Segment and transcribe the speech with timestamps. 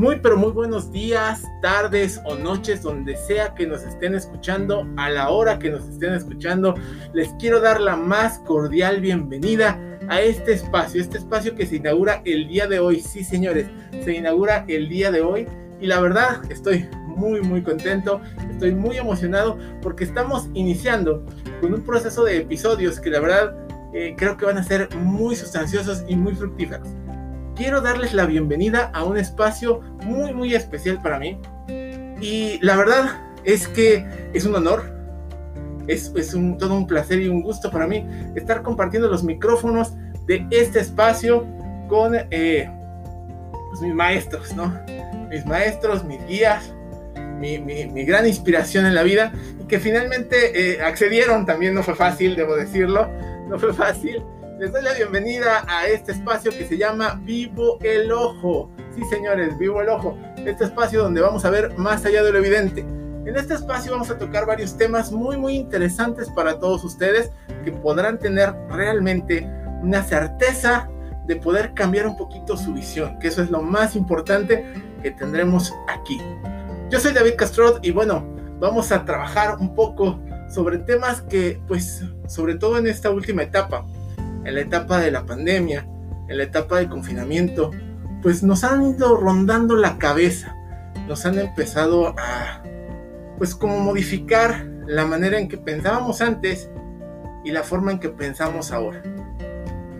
[0.00, 5.10] Muy pero muy buenos días, tardes o noches, donde sea que nos estén escuchando, a
[5.10, 6.74] la hora que nos estén escuchando.
[7.12, 9.78] Les quiero dar la más cordial bienvenida
[10.08, 13.00] a este espacio, este espacio que se inaugura el día de hoy.
[13.00, 13.66] Sí, señores,
[14.02, 15.46] se inaugura el día de hoy
[15.82, 21.26] y la verdad estoy muy muy contento, estoy muy emocionado porque estamos iniciando
[21.60, 23.54] con un proceso de episodios que la verdad
[23.92, 26.88] eh, creo que van a ser muy sustanciosos y muy fructíferos
[27.60, 31.38] quiero darles la bienvenida a un espacio muy, muy especial para mí.
[32.18, 34.82] Y la verdad es que es un honor,
[35.86, 39.92] es, es un, todo un placer y un gusto para mí estar compartiendo los micrófonos
[40.26, 41.46] de este espacio
[41.86, 42.70] con eh,
[43.68, 44.74] pues, mis maestros, ¿no?
[45.28, 46.72] Mis maestros, mis guías,
[47.38, 51.94] mi, mi, gran inspiración en la vida y que finalmente eh, accedieron, también no fue
[51.94, 53.06] fácil, debo decirlo,
[53.50, 54.22] no fue fácil
[54.60, 58.70] les doy la bienvenida a este espacio que se llama Vivo el Ojo.
[58.94, 60.18] Sí, señores, Vivo el Ojo.
[60.36, 62.82] Este espacio donde vamos a ver más allá de lo evidente.
[62.82, 67.30] En este espacio vamos a tocar varios temas muy, muy interesantes para todos ustedes
[67.64, 69.48] que podrán tener realmente
[69.82, 70.90] una certeza
[71.26, 74.66] de poder cambiar un poquito su visión, que eso es lo más importante
[75.02, 76.20] que tendremos aquí.
[76.90, 78.26] Yo soy David Castrot y bueno,
[78.58, 83.86] vamos a trabajar un poco sobre temas que, pues, sobre todo en esta última etapa,
[84.44, 85.86] en la etapa de la pandemia,
[86.28, 87.70] en la etapa de confinamiento,
[88.22, 90.54] pues nos han ido rondando la cabeza,
[91.08, 92.62] nos han empezado a,
[93.38, 96.70] pues como modificar la manera en que pensábamos antes
[97.44, 99.02] y la forma en que pensamos ahora.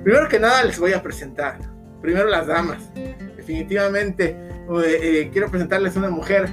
[0.02, 1.58] Primero que nada les voy a presentar,
[2.00, 2.90] primero las damas.
[3.36, 4.36] Definitivamente
[4.84, 6.48] eh, eh, quiero presentarles una mujer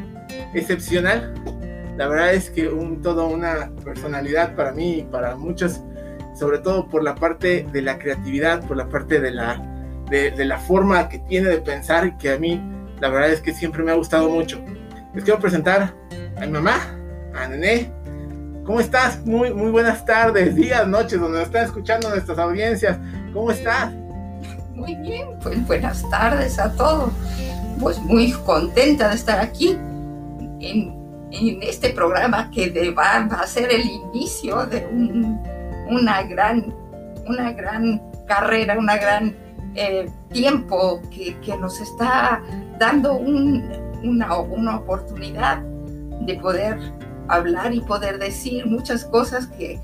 [0.53, 1.33] excepcional.
[1.97, 5.81] La verdad es que un, todo una personalidad para mí y para muchos
[6.38, 9.61] sobre todo por la parte de la creatividad, por la parte de la,
[10.09, 12.61] de, la forma que tiene de pensar, que a mí
[12.99, 14.59] la verdad es que siempre me ha gustado mucho.
[15.13, 15.94] Les quiero presentar
[16.38, 16.78] a mi mamá,
[17.35, 17.91] a Nené.
[18.66, 19.25] ¿Cómo estás?
[19.25, 22.97] Muy, muy buenas tardes, días, noches, donde nos están escuchando nuestras audiencias.
[23.33, 23.94] ¿Cómo estás?
[24.75, 27.12] Muy bien, pues buenas tardes a todos.
[27.79, 29.78] Pues muy contenta de estar aquí
[30.59, 30.94] en,
[31.31, 35.56] en este programa que va a ser el inicio de un
[35.90, 36.74] una gran,
[37.28, 39.36] una gran carrera, una gran
[39.75, 42.42] eh, tiempo que, nos está
[42.80, 45.62] dando una, una oportunidad
[46.22, 46.78] de poder
[47.28, 49.80] hablar y poder decir muchas cosas que,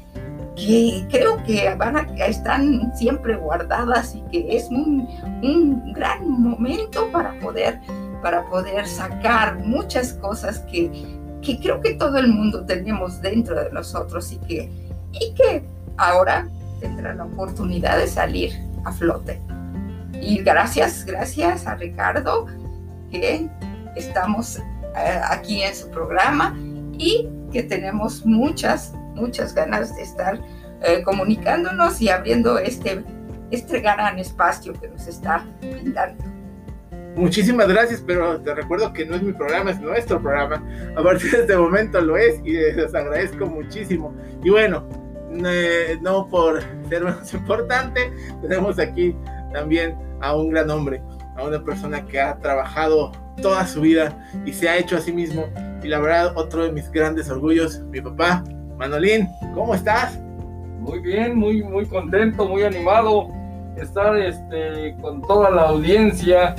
[0.56, 5.08] que creo que van a, están siempre guardadas y que es un,
[5.42, 7.80] un, gran momento para poder,
[8.22, 10.92] para poder sacar muchas cosas que,
[11.42, 14.72] que creo que todo el mundo tenemos dentro de nosotros y que,
[15.12, 15.64] y que
[15.98, 16.48] ahora
[16.80, 18.52] tendrá la oportunidad de salir
[18.86, 19.40] a flote.
[20.22, 22.48] Y gracias, gracias a Ricardo
[23.12, 23.48] que
[23.96, 26.56] estamos eh, aquí en su programa
[26.98, 30.40] y que tenemos muchas, muchas ganas de estar
[30.82, 33.04] eh, comunicándonos y abriendo este,
[33.52, 36.24] este gran espacio que nos está brindando.
[37.16, 40.64] Muchísimas gracias, pero te recuerdo que no es mi programa, es nuestro programa.
[40.98, 44.16] A partir de este momento lo es y les agradezco muchísimo.
[44.44, 44.88] Y bueno,
[45.34, 48.12] no por ser menos importante,
[48.42, 49.16] tenemos aquí
[49.54, 51.02] también a un gran hombre,
[51.36, 53.12] a una persona que ha trabajado
[53.42, 55.46] toda su vida y se ha hecho a sí mismo.
[55.84, 58.44] Y la verdad, otro de mis grandes orgullos, mi papá,
[58.78, 60.20] Manolín, ¿cómo estás?
[60.80, 63.28] Muy bien, muy, muy contento, muy animado
[63.78, 66.56] estar este, con toda la audiencia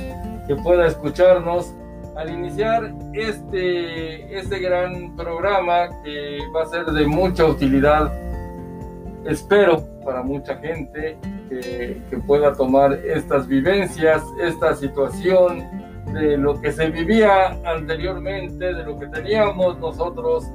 [0.47, 1.73] que pueda escucharnos
[2.15, 8.11] al iniciar este, este gran programa que va a ser de mucha utilidad
[9.25, 11.17] espero para mucha gente
[11.49, 15.63] que, pueda tomar estas vivencias, esta situación
[16.13, 20.45] de lo que se vivía anteriormente, de lo que teníamos nosotros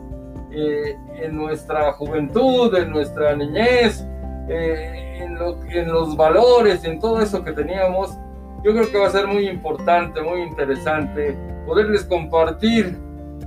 [0.52, 4.04] eh, en nuestra juventud, en nuestra niñez,
[4.48, 5.36] eh, en,
[5.70, 8.16] en, los valores, en todo eso que teníamos.
[8.64, 11.36] Yo creo que va a ser muy importante, muy interesante
[11.66, 12.98] poderles compartir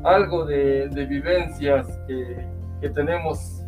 [0.03, 3.62] algo de, vivencias que tenemos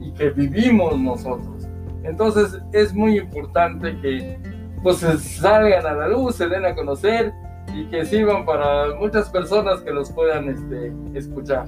[0.00, 1.68] y que vivimos nosotros.
[2.04, 4.38] Entonces es muy importante que
[4.82, 7.32] pues salgan a la luz, se den a conocer
[7.74, 11.66] y que sirvan para muchas personas que los puedan este, escuchar.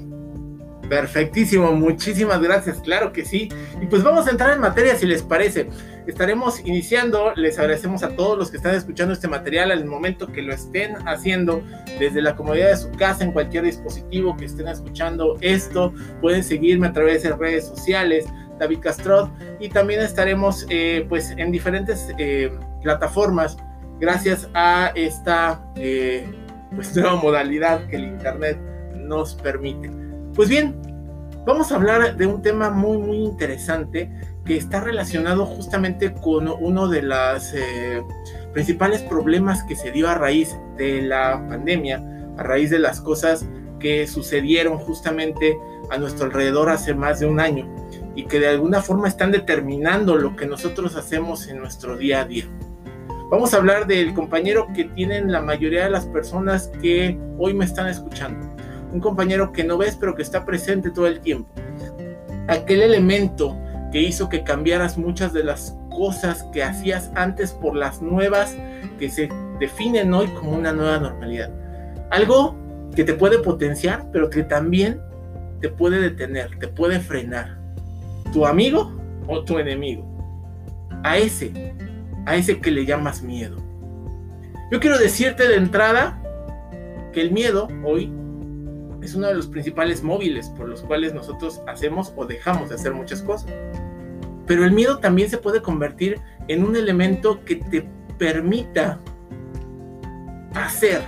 [0.88, 3.48] Perfectísimo, muchísimas gracias, claro que sí.
[3.80, 5.68] Y pues vamos a entrar en materia si les parece.
[6.06, 10.40] Estaremos iniciando, les agradecemos a todos los que están escuchando este material al momento que
[10.40, 11.62] lo estén haciendo
[11.98, 15.92] desde la comodidad de su casa, en cualquier dispositivo que estén escuchando esto.
[16.22, 18.24] Pueden seguirme a través de redes sociales,
[18.58, 19.30] David Castrot,
[19.60, 22.50] y también estaremos eh, pues en diferentes eh,
[22.82, 23.58] plataformas
[24.00, 25.62] gracias a esta...
[25.76, 26.26] Eh,
[26.74, 28.58] pues, nueva modalidad que el Internet
[28.94, 29.90] nos permite.
[30.38, 30.80] Pues bien,
[31.44, 34.08] vamos a hablar de un tema muy, muy interesante
[34.44, 38.04] que está relacionado justamente con uno de los eh,
[38.52, 42.00] principales problemas que se dio a raíz de la pandemia,
[42.36, 43.46] a raíz de las cosas
[43.80, 45.58] que sucedieron justamente
[45.90, 47.66] a nuestro alrededor hace más de un año
[48.14, 52.24] y que de alguna forma están determinando lo que nosotros hacemos en nuestro día a
[52.26, 52.44] día.
[53.28, 57.64] Vamos a hablar del compañero que tienen la mayoría de las personas que hoy me
[57.64, 58.57] están escuchando.
[58.92, 61.50] Un compañero que no ves pero que está presente todo el tiempo.
[62.48, 63.56] Aquel elemento
[63.92, 68.56] que hizo que cambiaras muchas de las cosas que hacías antes por las nuevas
[68.98, 71.50] que se definen hoy como una nueva normalidad.
[72.10, 72.56] Algo
[72.94, 75.00] que te puede potenciar, pero que también
[75.60, 77.58] te puede detener, te puede frenar.
[78.32, 78.92] ¿Tu amigo
[79.26, 80.06] o tu enemigo?
[81.02, 81.74] A ese,
[82.26, 83.56] a ese que le llamas miedo.
[84.70, 86.22] Yo quiero decirte de entrada
[87.12, 88.12] que el miedo hoy
[89.02, 92.94] es uno de los principales móviles por los cuales nosotros hacemos o dejamos de hacer
[92.94, 93.50] muchas cosas.
[94.46, 97.86] Pero el miedo también se puede convertir en un elemento que te
[98.18, 98.98] permita
[100.54, 101.02] hacer,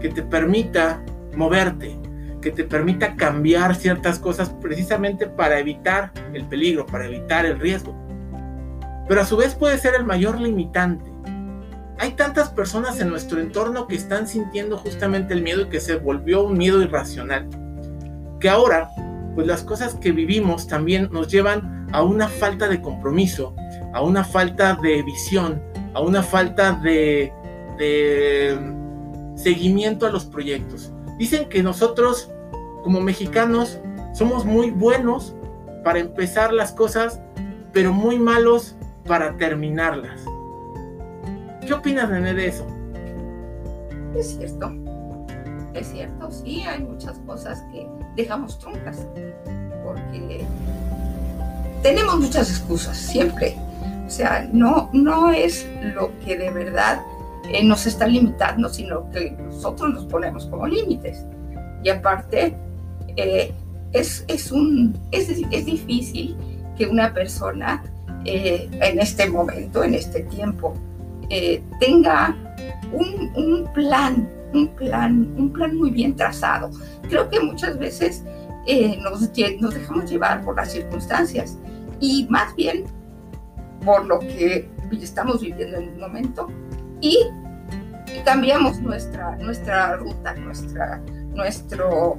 [0.00, 1.04] que te permita
[1.36, 1.98] moverte,
[2.40, 7.94] que te permita cambiar ciertas cosas precisamente para evitar el peligro, para evitar el riesgo.
[9.08, 11.11] Pero a su vez puede ser el mayor limitante.
[11.98, 15.96] Hay tantas personas en nuestro entorno que están sintiendo justamente el miedo y que se
[15.96, 17.48] volvió un miedo irracional,
[18.40, 18.90] que ahora,
[19.34, 23.54] pues las cosas que vivimos también nos llevan a una falta de compromiso,
[23.92, 25.62] a una falta de visión,
[25.94, 27.32] a una falta de,
[27.78, 28.58] de
[29.36, 30.92] seguimiento a los proyectos.
[31.18, 32.30] Dicen que nosotros
[32.82, 33.78] como mexicanos
[34.12, 35.34] somos muy buenos
[35.84, 37.20] para empezar las cosas,
[37.72, 40.22] pero muy malos para terminarlas.
[41.66, 42.66] ¿Qué opinas, de eso?
[44.16, 44.72] Es cierto,
[45.74, 47.86] es cierto, sí, hay muchas cosas que
[48.16, 49.06] dejamos truncas,
[49.84, 50.44] porque
[51.82, 53.56] tenemos muchas excusas, siempre.
[54.06, 57.00] O sea, no, no es lo que de verdad
[57.48, 61.24] eh, nos está limitando, sino que nosotros nos ponemos como límites.
[61.82, 62.54] Y aparte,
[63.16, 63.52] eh,
[63.92, 66.36] es, es, un, es, es, difícil
[66.76, 67.82] que una persona
[68.24, 70.74] eh, en este momento, en este tiempo,
[71.80, 72.36] tenga
[72.92, 76.70] un, plan, un plan, un plan muy bien trazado.
[77.08, 78.24] Creo que muchas veces
[79.02, 79.20] nos,
[79.60, 81.58] nos dejamos llevar por las circunstancias
[82.00, 82.84] y más bien
[83.84, 84.68] por lo que
[85.00, 86.48] estamos viviendo en un momento
[87.00, 87.18] y
[88.24, 91.00] cambiamos nuestra, nuestra ruta, nuestra,
[91.34, 92.18] nuestro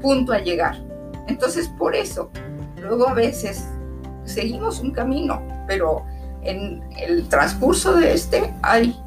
[0.00, 0.76] punto a llegar.
[1.26, 2.30] Entonces, por eso,
[2.80, 3.68] luego a veces
[4.24, 6.04] seguimos un camino, pero
[6.42, 8.98] en el transcurso de este hay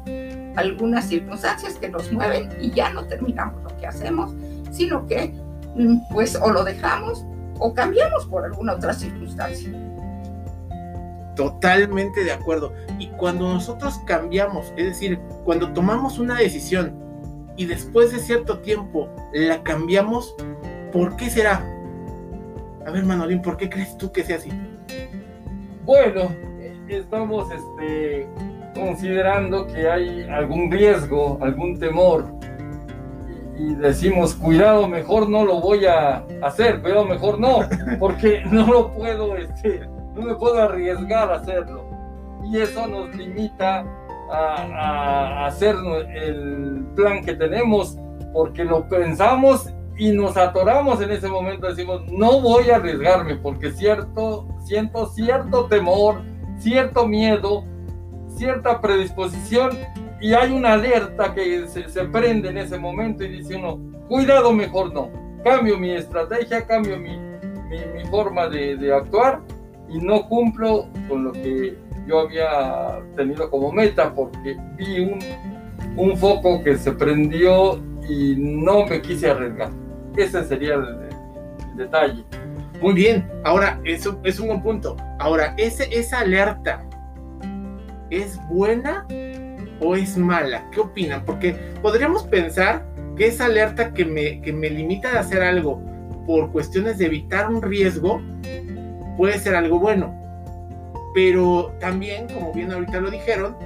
[0.56, 4.32] algunas circunstancias que nos mueven y ya no terminamos lo que hacemos,
[4.70, 5.34] sino que
[5.76, 7.24] mm, pues o lo dejamos
[7.58, 9.70] o cambiamos por alguna otra circunstancia.
[11.36, 12.74] Totalmente de acuerdo.
[12.98, 16.94] Y cuando nosotros cambiamos, es decir, cuando tomamos una decisión
[17.56, 20.34] y después de cierto tiempo la cambiamos,
[20.92, 21.64] ¿por qué será?
[22.86, 24.50] A ver, Manolín, ¿por qué crees tú que sea así?
[25.84, 26.30] Bueno,
[26.88, 28.28] estamos este,
[28.74, 32.26] considerando que hay algún riesgo, algún temor.
[33.56, 37.60] Y decimos, cuidado, mejor no lo voy a hacer, cuidado, mejor no,
[37.98, 41.84] porque no lo puedo este, no me puedo arriesgar a hacerlo.
[42.44, 43.84] Y eso nos limita
[44.30, 45.76] a, hacer
[46.14, 47.98] el plan que tenemos
[48.32, 51.68] porque lo pensamos y nos atoramos en ese momento.
[51.68, 56.22] Decimos, no voy a arriesgarme porque cierto, siento cierto temor,
[56.62, 57.64] cierto miedo,
[58.36, 59.78] cierta predisposición
[60.20, 64.92] y hay una alerta que se, prende en ese momento y dice uno, cuidado, mejor
[64.92, 65.10] no.
[65.42, 69.40] Cambio mi estrategia, cambio mi, mi, forma de, de actuar
[69.88, 71.76] y no cumplo con lo que
[72.06, 75.18] yo había tenido como meta porque vi un,
[75.96, 79.70] un foco que se prendió y no me quise arriesgar.
[80.16, 81.12] Ese sería el,
[81.76, 82.24] detalle.
[82.82, 84.96] Muy bien, ahora eso es un buen punto.
[85.20, 86.84] Ahora, ese, esa alerta
[88.10, 89.06] es buena
[89.78, 90.68] o es mala?
[90.72, 91.24] ¿Qué opinan?
[91.24, 92.84] Porque podríamos pensar
[93.16, 95.80] que esa alerta que me, que me limita a hacer algo
[96.26, 98.20] por cuestiones de evitar un riesgo
[99.16, 100.12] puede ser algo bueno.
[101.14, 103.56] Pero también, como bien ahorita lo dijeron,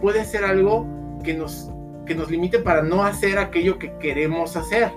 [0.00, 0.86] puede ser algo
[1.22, 1.70] que nos,
[2.06, 4.90] que nos limite para no hacer aquello que queremos hacer.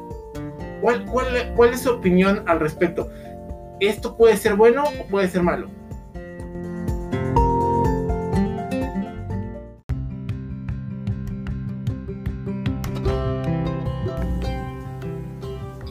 [0.80, 3.10] ¿Cuál, cuál, cuál es su opinión al respecto?
[3.80, 5.68] ¿Esto puede ser bueno o puede ser malo?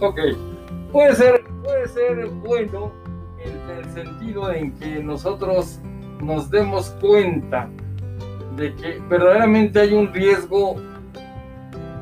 [0.00, 0.18] Ok,
[0.92, 2.92] puede ser, puede ser bueno
[3.42, 5.80] en el sentido en que nosotros
[6.20, 7.68] nos demos cuenta
[8.56, 10.76] de que verdaderamente hay un riesgo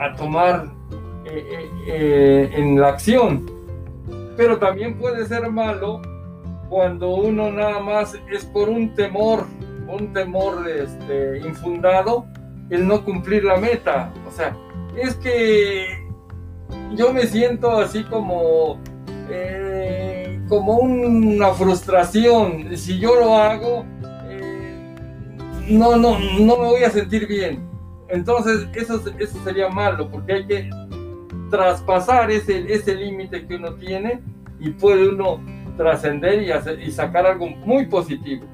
[0.00, 0.66] a tomar
[1.24, 3.51] eh, eh, eh, en la acción.
[4.36, 6.00] Pero también puede ser malo
[6.68, 9.46] cuando uno nada más es por un temor,
[9.88, 12.26] un temor este, infundado,
[12.70, 14.12] el no cumplir la meta.
[14.26, 14.56] O sea,
[14.96, 16.06] es que
[16.96, 18.78] yo me siento así como,
[20.48, 22.74] como una frustración.
[22.76, 23.84] Si yo lo hago,
[25.68, 27.68] no, no, no me voy a sentir bien.
[28.08, 30.70] Entonces, eso, eso sería malo, porque hay que
[31.52, 34.22] traspasar ese, ese límite que uno tiene
[34.58, 35.38] y puede uno
[35.76, 38.46] trascender y, y sacar algo muy positivo.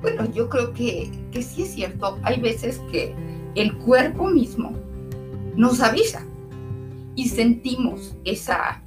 [0.00, 2.20] Bueno, yo creo que, que sí es cierto.
[2.22, 3.16] Hay veces que
[3.56, 4.72] el cuerpo mismo
[5.56, 6.24] nos avisa
[7.16, 8.80] y sentimos esa,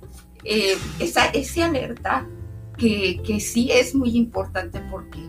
[0.45, 2.25] eh, esa ese alerta
[2.77, 5.19] que, que, sí es muy importante porque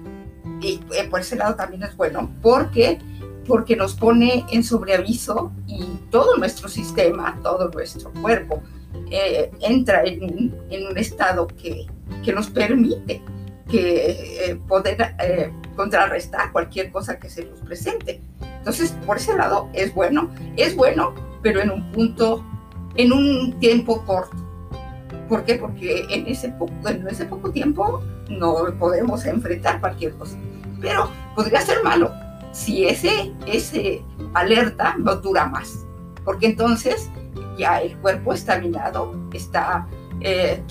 [0.61, 2.99] y eh, por ese lado también es bueno, porque
[3.49, 8.63] porque nos pone en sobreaviso y todo nuestro sistema, todo nuestro cuerpo
[9.11, 11.87] eh, entra en, en, un estado que,
[12.23, 13.23] que nos permite
[13.69, 15.15] que eh, poder
[15.75, 18.21] contrarrestar cualquier cosa que se nos presente.
[18.59, 22.45] Entonces, por ese lado es bueno, es bueno, pero en un punto,
[22.97, 24.37] en un tiempo corto.
[25.29, 25.57] ¿Por qué?
[25.57, 30.39] Porque en ese poco, en ese poco tiempo no podemos enfrentar cualquier cosa
[30.81, 32.13] pero podría ser malo
[32.53, 35.87] si ese, ese alerta no dura más,
[36.25, 37.11] porque entonces
[37.57, 39.87] ya el cuerpo está minado, está
[40.21, 40.63] eh,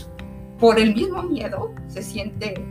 [0.60, 2.66] por el mismo miedo, se siente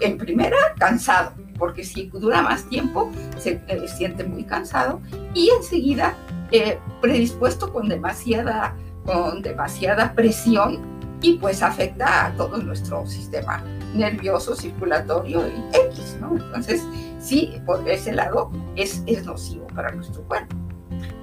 [0.00, 5.00] en primera cansado, porque si dura más tiempo se eh, siente muy cansado
[5.34, 6.14] y enseguida
[6.50, 10.80] eh, predispuesto con demasiada, con demasiada presión
[11.22, 13.62] y pues afecta a todo nuestro sistema
[13.94, 16.36] nervioso, circulatorio y X, ¿no?
[16.36, 16.82] Entonces,
[17.20, 20.56] sí, por ese lado es, es nocivo para nuestro cuerpo.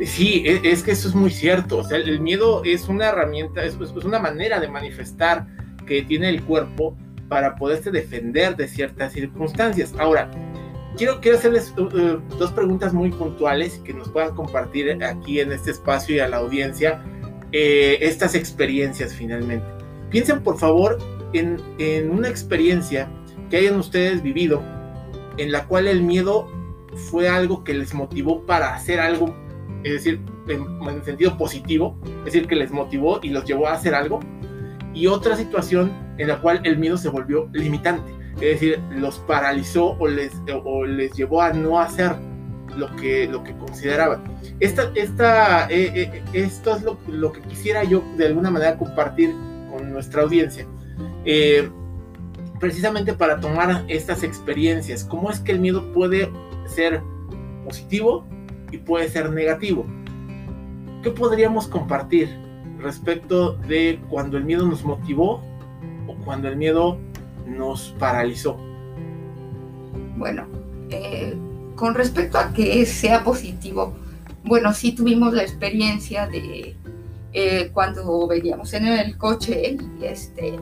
[0.05, 1.79] Sí, e, es, que eso es muy cierto.
[1.79, 5.47] O sea, el miedo es una herramienta, es, es una manera de manifestar
[5.85, 6.95] que tiene el cuerpo
[7.27, 9.93] para poderse defender de ciertas circunstancias.
[9.97, 10.29] Ahora,
[10.97, 15.51] quiero, quiero hacerles uh, uh, dos preguntas muy puntuales que nos puedan compartir aquí en
[15.51, 17.01] este espacio y a la audiencia
[17.51, 19.65] eh, estas experiencias finalmente.
[20.09, 20.97] Piensen por favor
[21.33, 21.59] en,
[22.09, 23.09] una experiencia
[23.49, 24.61] que hayan ustedes vivido
[25.37, 26.49] en la cual el miedo
[27.09, 29.35] fue algo que les motivó para hacer algo,
[29.83, 33.73] es decir, en, en, sentido positivo, es decir, que les motivó y los llevó a
[33.73, 34.19] hacer algo,
[34.93, 39.95] y otra situación en la cual el miedo se volvió limitante, es decir, los paralizó
[39.99, 42.15] o les, o les llevó a no hacer
[42.75, 44.23] lo que, lo que consideraban.
[44.59, 49.31] Esta, esta, eh, eh, esto es lo, lo que quisiera yo de alguna manera compartir
[49.71, 50.65] con nuestra audiencia
[51.25, 51.69] eh,
[52.59, 56.31] precisamente para tomar estas experiencias, cómo es que el miedo puede
[56.67, 57.01] ser
[57.65, 58.25] positivo
[58.71, 59.85] y puede ser negativo.
[61.03, 62.29] ¿Qué podríamos compartir
[62.79, 65.41] respecto de cuando el miedo nos motivó
[66.07, 66.97] o cuando el miedo
[67.45, 68.57] nos paralizó?
[70.17, 70.47] Bueno,
[70.89, 71.35] eh,
[71.75, 73.93] con respecto a que sea positivo,
[74.43, 76.75] bueno, sí tuvimos la experiencia de
[77.33, 80.57] eh, cuando veníamos en el coche y este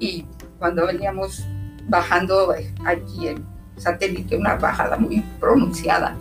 [0.00, 0.26] y
[0.60, 1.44] cuando veníamos
[1.88, 3.44] bajando aquí en
[3.76, 6.16] satélite, una bajada muy pronunciada,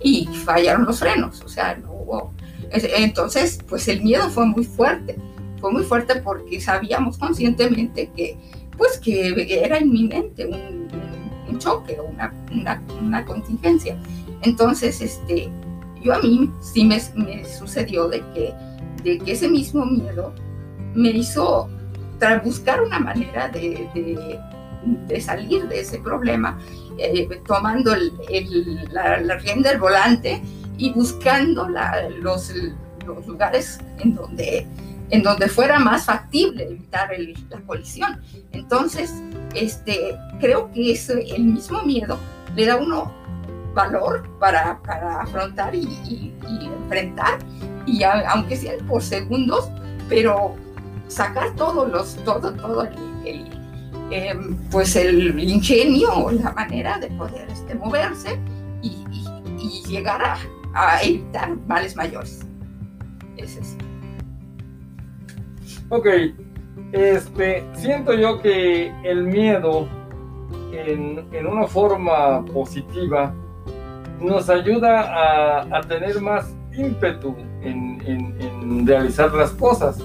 [0.00, 2.34] y fallaron los frenos, o sea, no hubo.
[2.72, 5.16] Entonces, pues el miedo fue muy fuerte,
[5.60, 8.36] fue muy fuerte porque sabíamos conscientemente que,
[8.76, 13.96] pues que era inminente un, choque, una, una, una, contingencia.
[14.40, 15.50] Entonces, este,
[16.02, 18.54] yo a mí sí me, me sucedió de que,
[19.04, 20.34] de que ese mismo miedo
[20.94, 21.68] me hizo
[22.42, 23.88] buscar una manera de,
[25.06, 26.58] de, salir de ese problema,
[26.98, 28.12] eh, tomando el,
[28.90, 30.42] la, la, rienda del volante
[30.76, 32.52] y buscando los,
[33.06, 34.66] los, lugares en donde,
[35.10, 37.10] en donde fuera más factible evitar
[37.50, 38.20] la colisión.
[38.52, 39.12] Entonces,
[39.54, 42.18] este, creo que es el mismo miedo
[42.56, 43.12] le da uno
[43.74, 46.34] valor para, para afrontar y, y,
[46.82, 47.38] enfrentar,
[47.86, 49.70] y aunque sean por segundos,
[50.08, 50.54] pero
[51.08, 52.84] sacar todos los, todo, todo
[53.24, 53.46] el,
[54.10, 58.38] em, pues el ingenio o la manera de poder este, moverse
[58.82, 58.92] y,
[59.88, 60.22] llegar
[60.74, 62.40] a, evitar males mayores.
[63.36, 63.76] Es eso.
[65.90, 66.06] Ok,
[66.92, 69.86] este, siento yo que el miedo
[70.72, 73.34] en, en una forma positiva
[74.18, 79.98] nos ayuda a, a tener más ímpetu en, realizar las cosas.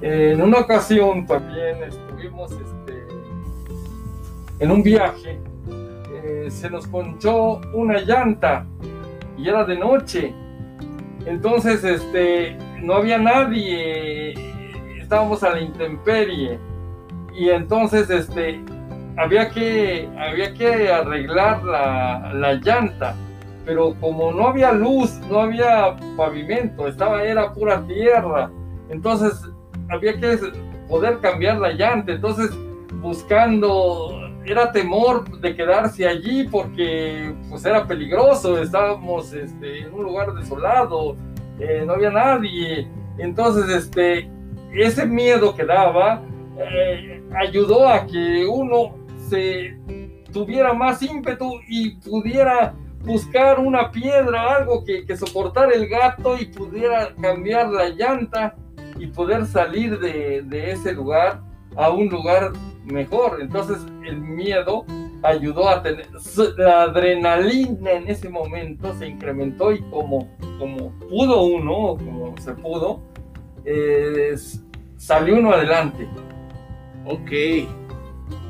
[0.00, 3.04] En una ocasión también estuvimos este,
[4.60, 5.40] en un viaje,
[6.10, 8.64] eh, se nos ponchó una llanta
[9.36, 10.32] y era de noche.
[11.26, 14.34] Entonces, este, no había nadie,
[15.00, 16.58] estábamos a la intemperie.
[17.34, 18.60] Y entonces, este,
[19.16, 23.16] había que, había que arreglar la, la llanta.
[23.66, 28.50] Pero como no había luz, no había pavimento, estaba, era pura tierra,
[28.88, 29.50] entonces
[29.88, 30.38] había que
[30.88, 32.50] poder cambiar la llanta, entonces
[33.00, 40.32] buscando, era temor de quedarse allí porque pues era peligroso, estábamos este, en un lugar
[40.34, 41.16] desolado,
[41.60, 44.30] eh, no había nadie, entonces este,
[44.72, 46.22] ese miedo que daba
[46.58, 48.96] eh, ayudó a que uno
[49.28, 49.78] se
[50.32, 56.46] tuviera más ímpetu y pudiera buscar una piedra, algo que, que soportara el gato y
[56.46, 58.56] pudiera cambiar la llanta
[58.98, 61.40] y poder salir de, de, ese lugar
[61.76, 62.52] a un lugar
[62.84, 63.38] mejor.
[63.40, 64.84] Entonces el miedo
[65.22, 66.08] ayudó a tener,
[66.56, 70.28] la adrenalina en ese momento se incrementó y como,
[70.58, 73.00] como pudo uno, como se pudo,
[73.64, 74.34] eh,
[74.96, 76.08] salió uno adelante.
[77.04, 77.30] Ok,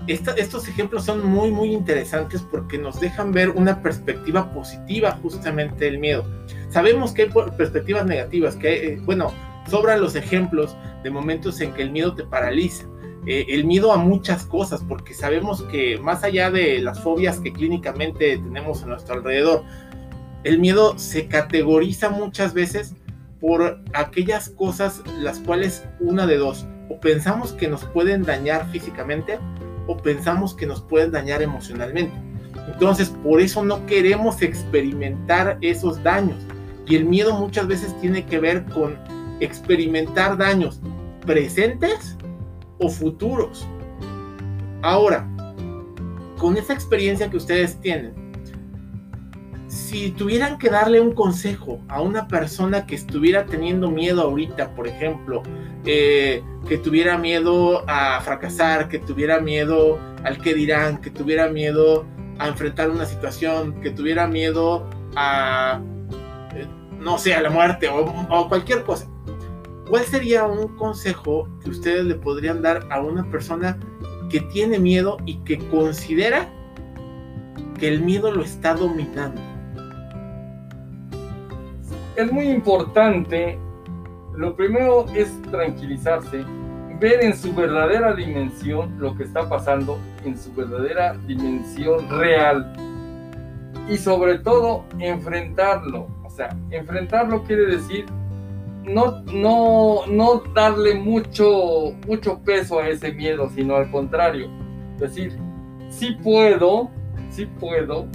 [0.09, 5.99] estos ejemplos son muy, muy interesantes porque nos dejan ver una perspectiva positiva justamente del
[5.99, 6.25] miedo.
[6.71, 9.33] Sabemos que hay perspectivas negativas, que, eh, bueno,
[9.69, 12.87] sobran los ejemplos de momentos en que el miedo te paraliza.
[13.27, 17.53] Eh, el miedo a muchas cosas, porque sabemos que más allá de las fobias que
[17.53, 19.65] clínicamente tenemos a nuestro alrededor,
[20.45, 22.95] el miedo se categoriza muchas veces
[23.41, 29.39] por aquellas cosas las cuales una de dos, o pensamos que nos pueden dañar físicamente
[29.87, 32.15] o pensamos que nos pueden dañar emocionalmente.
[32.73, 36.37] Entonces, por eso no queremos experimentar esos daños.
[36.87, 38.97] Y el miedo muchas veces tiene que ver con
[39.41, 40.81] experimentar daños
[41.27, 42.17] presentes
[42.79, 43.67] o futuros.
[44.83, 45.29] Ahora,
[46.39, 48.15] con esa experiencia que ustedes tienen,
[49.69, 54.87] si tuvieran que darle un consejo a una persona que estuviera teniendo miedo ahorita, por
[54.87, 55.43] ejemplo,
[55.85, 62.07] eh, que tuviera miedo a fracasar, que tuviera miedo al que dirán, que tuviera miedo
[62.39, 65.81] a enfrentar una situación, que tuviera miedo a,
[66.55, 66.67] eh,
[67.01, 69.09] no sé, a la muerte o, o cualquier cosa.
[69.89, 73.79] ¿Cuál sería un consejo que ustedes le podrían dar a una persona
[74.31, 76.49] que tiene miedo y que considera
[77.79, 79.41] que el miedo lo está dominando?
[82.17, 83.59] Es muy importante
[84.39, 86.45] lo primero es tranquilizarse,
[87.01, 92.73] ver en su verdadera dimensión lo que está pasando, en su verdadera dimensión real.
[93.89, 96.07] Y sobre todo, enfrentarlo.
[96.25, 98.07] O sea, enfrentarlo quiere decir
[98.89, 104.49] no, no, no darle mucho, mucho peso a ese miedo, sino al contrario.
[104.99, 105.39] Decir,
[105.89, 106.91] sí puedo,
[107.31, 108.07] sí puedo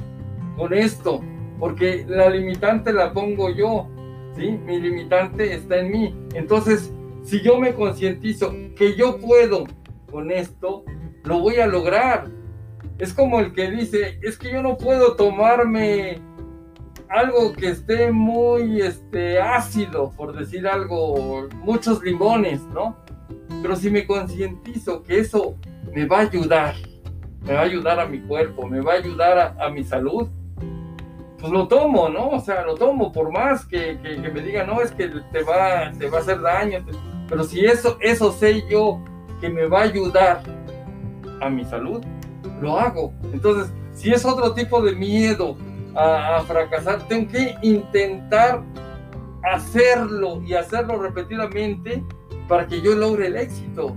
[0.57, 1.21] con esto,
[1.59, 3.87] porque la limitante la pongo yo.
[4.35, 6.15] Mi limitante está en mí.
[6.33, 6.91] Entonces,
[7.23, 9.65] si yo me concientizo que yo puedo
[10.11, 10.83] con esto,
[11.23, 12.29] lo voy a lograr.
[12.97, 16.19] Es como el que dice, es que yo no puedo tomarme
[17.13, 22.97] algo que esté muy este, ácido, por decir algo, muchos limones, ¿no?
[23.61, 25.55] Pero si me concientizo que eso
[25.93, 26.73] me va a ayudar,
[27.43, 30.27] me va a ayudar a mi cuerpo, me va a ayudar a mi salud,
[31.39, 32.29] pues lo tomo, ¿no?
[32.29, 33.95] O sea, lo tomo por más que,
[34.33, 36.83] me digan, no, es que te va, te va a hacer daño,
[37.29, 38.99] pero si eso, eso sé yo
[39.39, 40.41] que me va a ayudar
[41.41, 42.03] a mi salud,
[42.59, 43.13] lo hago.
[43.31, 45.57] Entonces, si es otro tipo de miedo
[45.95, 48.63] a, fracasar, tengo que intentar
[49.43, 52.03] hacerlo y hacerlo repetidamente
[52.47, 53.95] para que yo logre el éxito,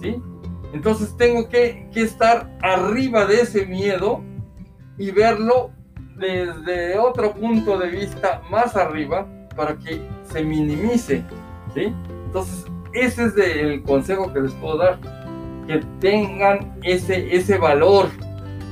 [0.00, 0.22] ¿sí?
[0.72, 4.22] Entonces tengo que, que estar arriba de ese miedo
[4.98, 5.72] y verlo
[6.16, 11.24] desde otro punto de vista más arriba para que se minimice,
[11.74, 11.92] ¿sí?
[12.26, 14.98] Entonces, ese es el consejo que les puedo dar,
[15.66, 18.08] que tengan ese, ese valor,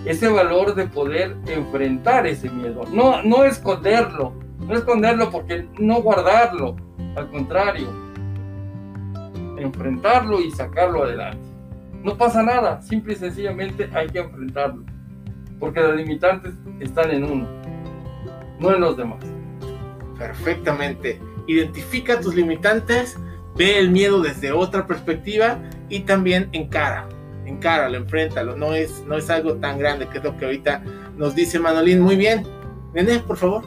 [0.08, 6.76] ese valor de poder enfrentar ese miedo, no, no esconderlo, no esconderlo porque no guardarlo,
[7.14, 7.88] al contrario,
[9.58, 11.38] enfrentarlo y sacarlo adelante.
[12.02, 14.82] No pasa nada, simple y sencillamente hay que enfrentarlo
[15.60, 17.46] porque las limitantes están en uno,
[18.60, 19.22] no en los demás.
[20.18, 21.20] Perfectamente.
[21.46, 23.18] Identifica tus limitantes,
[23.56, 25.58] ve el miedo desde otra perspectiva
[25.90, 27.08] y también encara,
[27.48, 28.56] encáralo, enfréntalo.
[28.56, 30.82] No es, no es algo tan grande que es lo que ahorita
[31.16, 32.00] nos dice Manolín.
[32.00, 32.46] Muy bien.
[32.94, 33.64] Nene, por favor.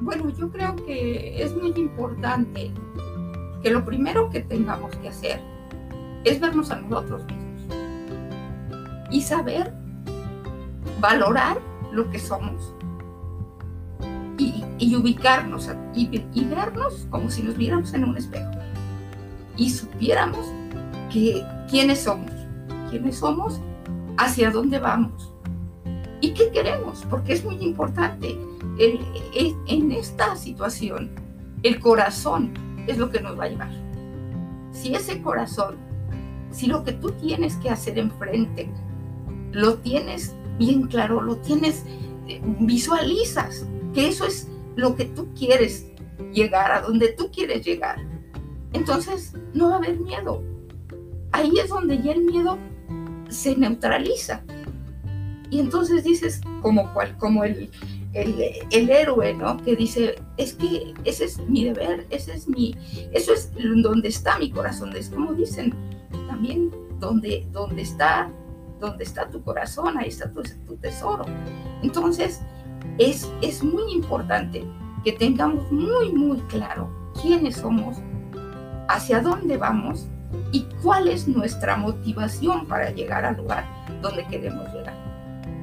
[0.00, 2.70] Bueno, yo creo que es muy importante
[3.62, 5.40] que lo primero que tengamos que hacer
[6.24, 7.76] es vernos a nosotros mismos
[9.10, 9.72] y saber
[11.00, 11.58] valorar
[11.92, 12.74] lo que somos
[14.78, 18.50] y, ubicarnos y, y, vernos como si nos viéramos en un espejo
[19.56, 20.46] y supiéramos
[21.10, 22.30] que quiénes somos,
[22.90, 23.60] quiénes somos,
[24.18, 25.32] hacia dónde vamos
[26.20, 28.38] y qué queremos, porque es muy importante.
[28.78, 31.10] en esta situación,
[31.62, 32.52] el corazón
[32.86, 33.70] es lo que nos va a llevar.
[34.72, 35.76] Si ese corazón,
[36.50, 38.70] si lo que tú tienes que hacer enfrente,
[39.52, 41.84] lo tienes bien claro, lo tienes,
[42.28, 45.86] eh, visualizas que eso es lo que tú quieres
[46.32, 47.98] llegar, a donde tú quieres llegar.
[48.72, 50.42] Entonces no va a haber miedo.
[51.32, 52.58] Ahí es donde ya el miedo
[53.28, 54.42] se neutraliza.
[55.50, 57.70] Y entonces dices, como, cual, como el,
[58.12, 59.56] el, héroe, ¿no?
[59.58, 62.74] Que dice, es que ese es mi deber, ese es mi,
[63.12, 65.74] eso es donde está mi corazón, es como dicen
[66.26, 68.30] también, donde, donde está,
[68.80, 71.24] donde está tu corazón, ahí está tu, tu tesoro.
[71.82, 72.40] Entonces,
[72.98, 74.64] es, es muy importante
[75.04, 77.98] que tengamos muy, muy claro quiénes somos,
[78.88, 80.08] hacia dónde vamos
[80.52, 83.64] y cuál es nuestra motivación para llegar al lugar
[84.02, 84.94] donde queremos llegar.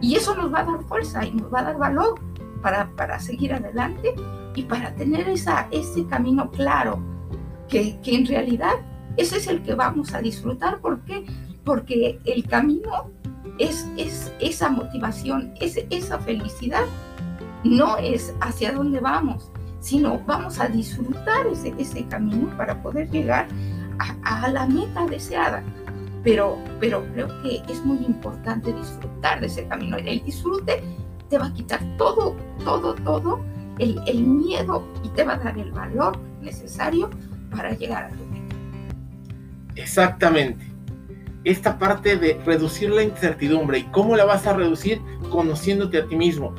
[0.02, 2.20] Y eso nos va a dar fuerza y nos va a dar valor
[2.62, 4.14] para, para seguir adelante
[4.56, 7.02] y para tener esa, ese camino claro,
[7.68, 8.74] que, que en realidad
[9.18, 10.80] ese es el que vamos a disfrutar.
[10.80, 11.26] ¿Por qué?
[11.64, 13.12] Porque el camino
[13.58, 16.86] es, es esa motivación, es esa felicidad
[17.64, 23.48] no es hacia dónde vamos, sino vamos a disfrutar ese, ese camino para poder llegar
[24.00, 25.64] a, la meta deseada.
[26.24, 29.98] Pero, pero creo que es muy importante disfrutar de ese camino.
[29.98, 30.82] El disfrute
[31.30, 33.42] te va a quitar todo, todo, todo
[33.80, 37.10] el, el miedo y te va a dar el valor necesario
[37.52, 38.56] para llegar a tu meta.
[39.76, 40.66] Exactamente.
[41.44, 46.16] Esta parte de reducir la incertidumbre y cómo la vas a reducir conociéndote a ti
[46.16, 46.56] mismo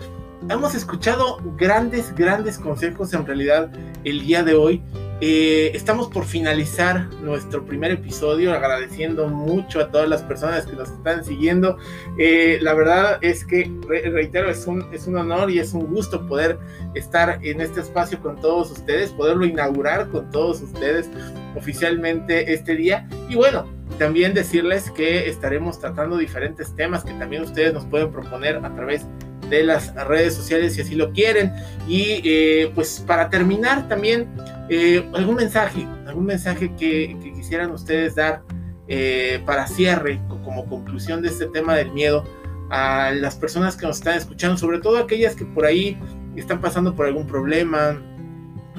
[0.50, 3.70] hemos escuchado grandes, grandes consejos en realidad
[4.04, 4.82] el día de hoy.
[5.20, 10.90] Eh, estamos por finalizar nuestro primer episodio, agradeciendo mucho a todas las personas que nos
[10.90, 11.78] están siguiendo.
[12.18, 16.26] Eh, la verdad es que, reitero, es un, es un honor y es un gusto
[16.26, 16.58] poder
[16.94, 21.08] estar en este espacio con todos ustedes, poderlo inaugurar con todos ustedes
[21.54, 23.08] oficialmente este día.
[23.28, 23.66] Y bueno,
[23.98, 29.04] también decirles que estaremos tratando diferentes temas que también ustedes nos pueden proponer a través
[29.04, 31.52] de las redes sociales si así lo quieren.
[31.88, 34.28] Y eh, pues para terminar también,
[34.68, 38.42] eh, algún mensaje, algún mensaje que, quisieran ustedes dar
[38.88, 42.24] eh, para cierre, como conclusión de este tema del miedo
[42.70, 45.98] a las personas que nos están escuchando, sobre todo aquellas que por ahí
[46.36, 48.02] están pasando por algún problema,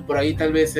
[0.08, 0.76] por ahí tal vez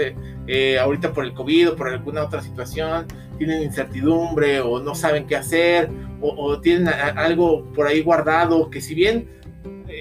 [0.82, 3.06] ahorita por el COVID o por alguna otra situación,
[3.38, 5.90] tienen incertidumbre o no saben qué hacer
[6.22, 9.30] o, tienen algo por ahí guardado que si bien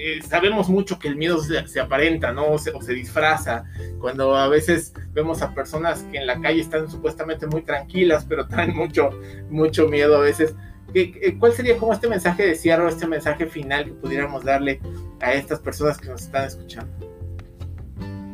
[0.07, 2.51] eh, sabemos mucho que el miedo se, aparenta, ¿no?
[2.51, 3.63] O se, disfraza.
[3.99, 8.47] Cuando a veces vemos a personas que en la calle están supuestamente muy tranquilas, pero
[8.47, 9.09] traen mucho,
[9.49, 10.53] mucho miedo a veces.
[11.39, 14.79] ¿Cuál sería como este mensaje de cierre, este mensaje final que pudiéramos darle
[15.21, 16.93] a estas personas que nos están escuchando?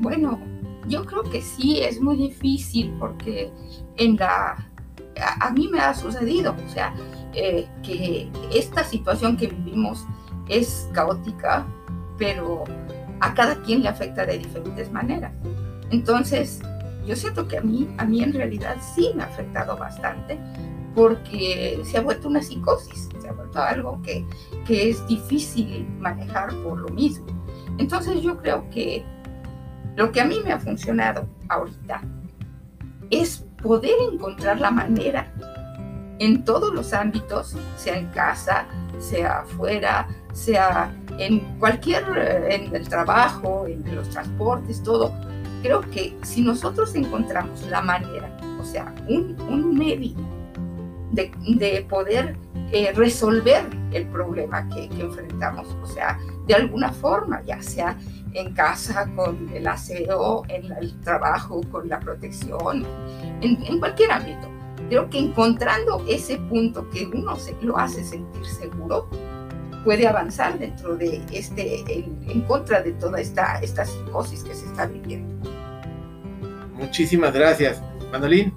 [0.01, 0.41] Bueno,
[0.89, 3.49] yo creo que sí, es muy difícil porque
[3.95, 4.67] en la...
[5.39, 6.93] A, mí me ha sucedido, o sea,
[7.34, 10.05] eh, que esta situación que vivimos
[10.51, 11.65] es caótica,
[12.17, 12.65] pero
[13.21, 15.31] a cada quien le afecta de diferentes maneras.
[15.89, 16.61] Entonces,
[17.07, 20.37] yo siento que a mí, a mí en realidad sí me ha afectado bastante
[20.93, 24.25] porque se ha vuelto una psicosis, se ha vuelto algo que,
[24.67, 27.25] que es difícil manejar por lo mismo.
[27.77, 29.05] Entonces yo creo que
[29.95, 32.01] lo que a mí me ha funcionado ahorita
[33.09, 35.33] es poder encontrar la manera
[36.19, 38.67] en todos los ámbitos, sea en casa,
[38.99, 45.13] sea afuera, sea en cualquier, eh, en el trabajo, en los transportes, todo.
[45.62, 50.15] Creo que si nosotros encontramos la manera, o sea, un, un medio
[51.12, 52.36] de, de poder
[52.72, 56.17] eh, resolver el problema que, que, enfrentamos, o sea,
[56.48, 57.98] de alguna forma, ya sea
[58.34, 62.86] en casa con el aseo, en el trabajo con la protección,
[63.41, 64.48] en, en cualquier ámbito.
[64.89, 69.10] Creo que encontrando ese punto que uno se, lo hace sentir seguro,
[69.84, 74.86] puede avanzar dentro de este, en, contra de toda esta, esta psicosis que se está
[74.86, 75.50] viviendo.
[76.74, 77.82] Muchísimas gracias.
[78.12, 78.54] Manolín.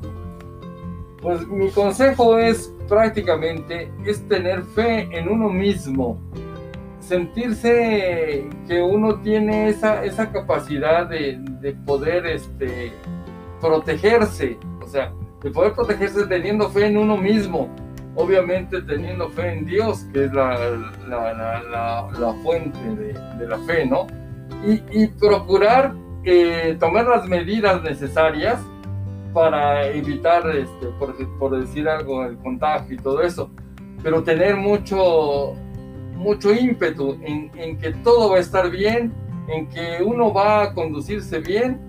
[1.21, 6.21] Pues mi consejo es prácticamente es tener fe en uno mismo,
[7.01, 12.93] sentirse que uno tiene esa, esa capacidad de, poder este,
[13.61, 17.69] protegerse, o sea, de poder protegerse teniendo fe en uno mismo,
[18.16, 20.57] obviamente teniendo fe en Dios, que es la,
[21.09, 24.07] la, fuente de, la fe, ¿no?
[24.66, 28.61] Y, procurar eh, tomar las medidas necesarias
[29.33, 33.50] para evitar, este, por, por decir algo, el contagio y todo eso,
[34.03, 35.55] pero tener mucho,
[36.14, 39.12] mucho ímpetu en, en, que todo va a estar bien,
[39.48, 41.81] en que uno va a conducirse bien,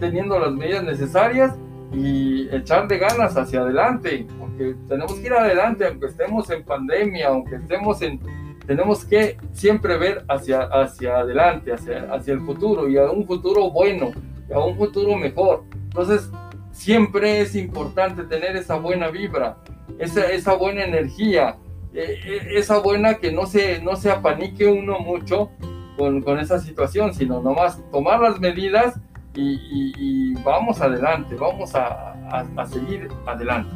[0.00, 1.54] teniendo las medidas necesarias
[1.92, 7.56] y echarle ganas hacia adelante, porque tenemos que ir adelante, aunque estemos en pandemia, aunque
[7.56, 8.20] estemos en...
[8.66, 13.70] Tenemos que siempre ver hacia, hacia adelante, hacia, hacia el futuro y a un futuro
[13.70, 14.12] bueno,
[14.54, 15.64] a un futuro mejor.
[15.74, 16.30] Entonces,
[16.70, 19.58] siempre es importante tener esa buena vibra,
[19.98, 21.56] esa, esa buena energía,
[21.92, 25.50] eh, esa buena que no se, no se apanique uno mucho
[25.98, 28.98] con, con esa situación, sino nomás tomar las medidas
[29.34, 32.12] y, vamos adelante, vamos a,
[32.56, 33.70] a, seguir adelante.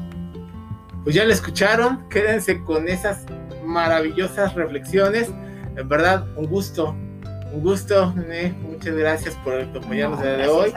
[1.05, 3.25] Pues ya le escucharon, quédense con esas
[3.65, 5.31] maravillosas reflexiones.
[5.77, 6.97] En verdad, un gusto,
[7.53, 8.13] un gusto,
[8.63, 10.75] muchas gracias por acompañarnos el día de hoy,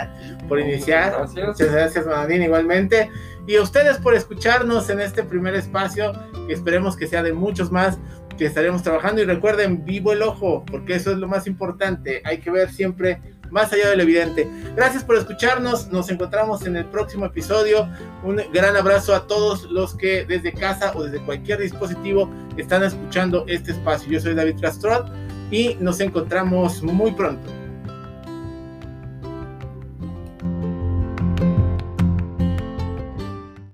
[0.48, 1.18] por iniciar.
[1.20, 3.10] Muchas gracias, Manadín, igualmente.
[3.48, 6.14] Y a ustedes por escucharnos en este primer espacio,
[6.48, 7.98] que esperemos que sea de muchos más
[8.38, 9.22] que estaremos trabajando.
[9.22, 12.22] Y recuerden, vivo el ojo, porque eso es lo más importante.
[12.26, 13.20] Hay que ver siempre
[13.52, 14.50] más allá de lo evidente.
[14.76, 15.92] Gracias por escucharnos.
[15.92, 17.88] Nos encontramos en el próximo episodio.
[18.24, 23.46] Un gran abrazo a todos los que desde casa o desde cualquier dispositivo están escuchando
[23.48, 24.12] este espacio.
[24.12, 25.12] Yo soy David Castrot
[25.52, 27.59] y nos encontramos muy pronto.